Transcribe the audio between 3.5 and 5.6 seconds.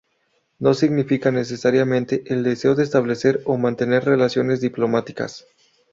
mantener relaciones diplomáticas.